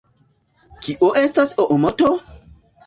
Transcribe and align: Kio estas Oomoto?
Kio 0.87 1.11
estas 1.23 1.55
Oomoto? 1.67 2.13